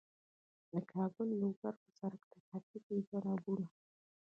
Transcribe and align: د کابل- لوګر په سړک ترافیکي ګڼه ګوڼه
د 0.71 0.73
کابل- 0.91 1.37
لوګر 1.41 1.73
په 1.83 1.89
سړک 1.99 2.21
ترافیکي 2.31 2.97
ګڼه 3.09 3.33
ګوڼه 3.45 3.67